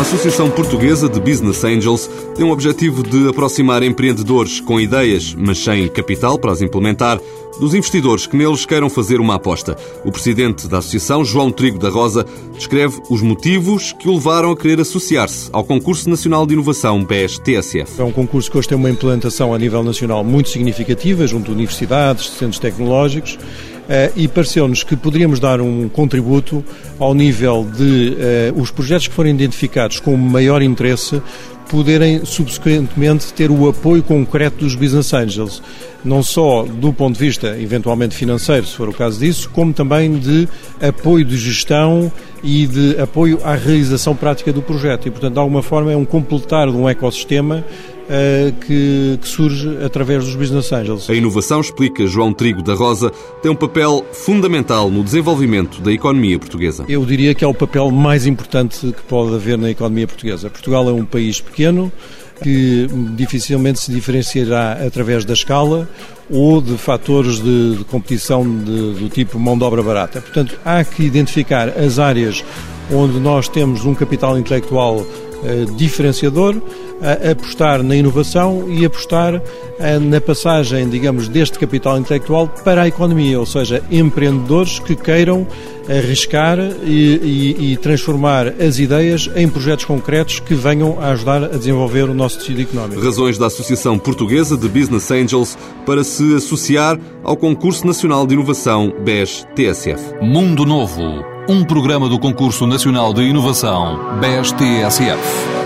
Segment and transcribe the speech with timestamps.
[0.00, 5.86] Associação Portuguesa de Business Angels tem o objetivo de aproximar empreendedores com ideias, mas sem
[5.88, 7.20] capital para as implementar,
[7.60, 9.76] dos investidores que neles queiram fazer uma aposta.
[10.02, 12.24] O presidente da associação, João Trigo da Rosa,
[12.54, 18.00] descreve os motivos que o levaram a querer associar-se ao Concurso Nacional de Inovação BES-TSF.
[18.00, 21.54] É um concurso que hoje tem uma implantação a nível nacional muito significativa, junto a
[21.54, 23.38] universidades, centros tecnológicos,
[24.14, 26.64] e pareceu-nos que poderíamos dar um contributo
[26.98, 31.20] ao nível de eh, os projetos que forem identificados com maior interesse
[31.70, 35.62] poderem subsequentemente ter o apoio concreto dos business angels,
[36.04, 40.18] não só do ponto de vista eventualmente financeiro, se for o caso disso, como também
[40.18, 40.48] de
[40.80, 42.10] apoio de gestão
[42.42, 45.06] e de apoio à realização prática do projeto.
[45.06, 47.64] E, portanto, de alguma forma é um completar de um ecossistema
[48.66, 51.08] que, que, surge através dos Business Angels.
[51.08, 56.38] A inovação, explica João Trigo da Rosa, tem um papel fundamental no desenvolvimento da economia
[56.38, 56.84] portuguesa.
[56.88, 60.50] Eu diria que é o papel mais importante que pode haver na economia portuguesa.
[60.50, 61.92] Portugal é um país pequeno,
[62.42, 65.88] que dificilmente se diferenciará através da escala
[66.30, 70.20] ou de fatores de, de competição de, do tipo mão de obra barata.
[70.20, 72.44] Portanto, há que identificar as áreas
[72.92, 75.29] onde nós temos um capital intelectual eh,
[75.76, 76.56] diferenciador,
[77.30, 79.42] apostar na inovação e apostar
[79.78, 85.46] eh, na passagem, digamos, deste capital intelectual para a economia, ou seja, empreendedores que queiram
[85.88, 91.56] arriscar e, e, e, transformar as ideias em projetos concretos que venham a ajudar a
[91.56, 93.02] desenvolver o nosso tecido económico.
[93.02, 98.92] Razões da Associação Portuguesa de Business Angels para se associar ao Concurso Nacional de Inovação
[99.02, 100.14] BES-TSF.
[100.22, 105.59] Mundo Novo, um programa do Concurso Nacional de Inovação BES-TSF.